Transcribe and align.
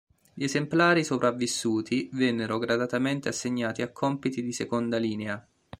Gli 0.33 0.43
esemplari 0.45 1.03
sopravvissuti 1.03 2.09
vennero 2.13 2.57
gradatamente 2.57 3.29
assegnati 3.29 3.83
a 3.83 3.91
compiti 3.91 4.41
di 4.41 4.51
seconda 4.51 4.97
linea. 4.97 5.47